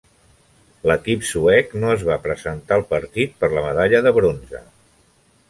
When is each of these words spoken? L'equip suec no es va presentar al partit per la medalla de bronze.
L'equip 0.91 1.27
suec 1.31 1.75
no 1.83 1.91
es 1.97 2.05
va 2.07 2.17
presentar 2.23 2.79
al 2.79 2.87
partit 2.95 3.37
per 3.45 3.51
la 3.59 3.65
medalla 3.69 4.03
de 4.09 4.17
bronze. 4.19 4.65